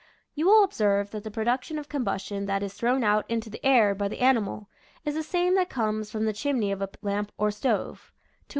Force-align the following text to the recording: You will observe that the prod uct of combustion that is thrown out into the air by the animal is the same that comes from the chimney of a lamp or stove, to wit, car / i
You 0.33 0.47
will 0.47 0.63
observe 0.63 1.11
that 1.11 1.23
the 1.23 1.29
prod 1.29 1.45
uct 1.45 1.77
of 1.77 1.87
combustion 1.87 2.47
that 2.47 2.63
is 2.63 2.73
thrown 2.73 3.03
out 3.03 3.23
into 3.29 3.51
the 3.51 3.63
air 3.63 3.93
by 3.93 4.07
the 4.07 4.19
animal 4.21 4.67
is 5.05 5.13
the 5.13 5.21
same 5.21 5.53
that 5.53 5.69
comes 5.69 6.09
from 6.09 6.25
the 6.25 6.33
chimney 6.33 6.71
of 6.71 6.81
a 6.81 6.89
lamp 7.03 7.31
or 7.37 7.51
stove, 7.51 7.61
to 7.67 7.89
wit, 7.91 8.39
car 8.39 8.39
/ 8.45 8.49
i 8.49 8.49